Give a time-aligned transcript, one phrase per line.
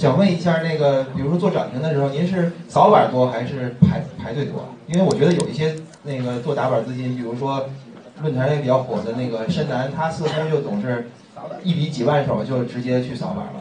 [0.00, 4.66] 想问一下，那个比如说做涨停的时候，您是扫板多还是排排队多？
[4.86, 7.68] 因为我觉得有一些那个做打板资金，比如说
[8.22, 11.10] 论坛也比较火的那个深南，他似乎就总是
[11.62, 13.60] 一笔几万手就直接去扫板了，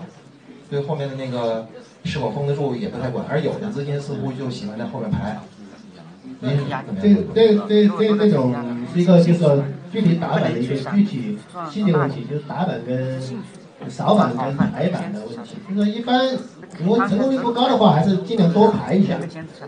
[0.70, 1.68] 对后面的那个
[2.06, 5.38] 是否封得住也不太管，而有的资金似乎就喜欢在后面排。
[6.40, 6.58] 您
[7.02, 8.56] 这这这这这种
[8.94, 9.62] 是一个就是
[9.92, 11.38] 具体打板的一个具体
[11.70, 13.20] 细节问题，就是打板跟
[13.88, 15.56] 扫板跟排版的问题。
[15.70, 16.28] 就是说一般
[16.80, 19.16] 如果成功率不高的话，还是尽量多排一下，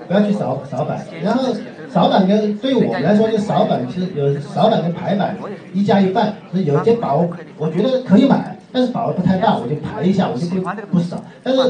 [0.08, 1.06] 不要去扫扫板。
[1.24, 1.54] 然后
[1.90, 5.36] 扫板跟对于我们来说，就扫板其实有扫板跟排版
[5.74, 11.24] 一加一半，就是有一些把握我觉得可以买，但是把握不太大，我就排一下，我就不不扫。
[11.44, 11.62] 但是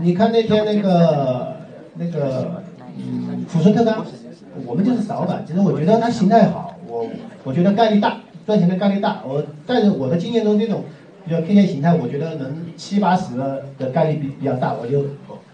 [0.00, 1.56] 你看那天那个
[1.94, 2.62] 那个
[2.98, 4.04] 嗯，抚顺特钢，
[4.64, 7.06] 我们就是扫板，其实我觉得它形态好，我
[7.44, 9.20] 我觉得概率大，赚钱的概率大。
[9.26, 10.84] 我但是我的经验中，这种
[11.26, 15.04] 比较 K 线形态，我觉得能七八十的概率比比较大，我就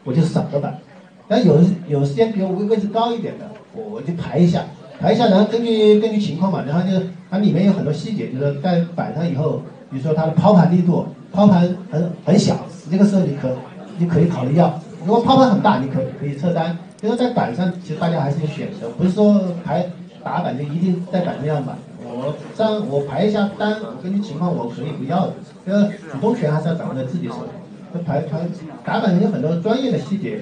[0.04, 0.78] 我就少个板。
[1.26, 1.58] 但有
[1.88, 4.64] 有时间比如位位置高一点的，我我就排一下，
[5.00, 13.48] 排一下，然后根据根据情况嘛，然后就它里面有很多细节，就是在板上以后，比如说它的抛盘力度，抛盘很很小，这个时候你可
[13.96, 14.78] 你可以考虑要。
[15.06, 16.76] 如果抛盘很大，你可可以撤单。
[17.00, 19.84] 就是在板上，其实大家还是有选择，不是说排
[20.24, 21.74] 打板就一定在板上要买。
[22.04, 25.34] 我这样我排一下单，我根据情况我可以不要的。
[25.64, 27.50] 这个主动权还是要掌握在自己手里。
[27.94, 28.40] 这排排
[28.84, 30.40] 打板有很多专业的细节，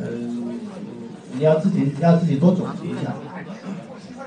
[0.00, 0.58] 嗯，
[1.34, 3.12] 你要自己要自己多总结一下。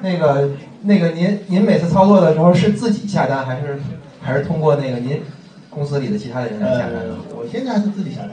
[0.02, 0.50] 那个
[0.83, 3.80] 那个您您每次操作的时候是自己下单，还是
[4.22, 5.22] 还是通过那个您
[5.70, 8.31] 公司里的其他的人来下单呃？，我现在还是自己下单，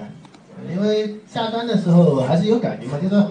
[0.75, 3.25] 因为下单的时候还是有感觉嘛，就是，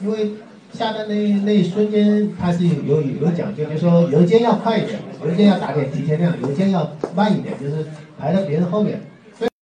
[0.00, 0.32] 因为
[0.76, 7.86] 下单那那一瞬间它是有有有讲究，就是说邮件要快一点，邮件要打点提前量，邮件要慢一点，就是
[8.18, 9.00] 排到别人后面。